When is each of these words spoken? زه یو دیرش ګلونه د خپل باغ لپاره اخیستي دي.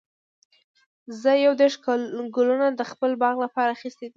زه 1.21 1.31
یو 1.45 1.53
دیرش 1.59 1.75
ګلونه 2.35 2.67
د 2.73 2.81
خپل 2.91 3.11
باغ 3.21 3.35
لپاره 3.45 3.69
اخیستي 3.77 4.03
دي. 4.07 4.09